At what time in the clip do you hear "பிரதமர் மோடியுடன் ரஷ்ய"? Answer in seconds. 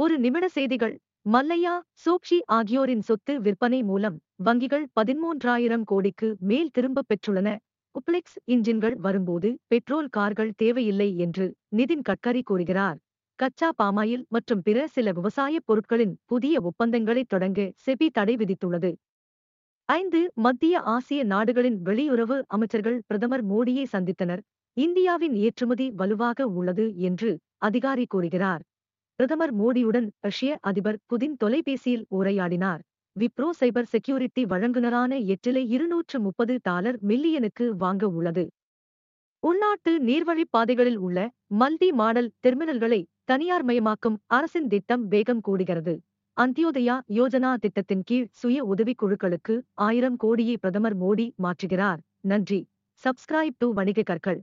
29.20-30.58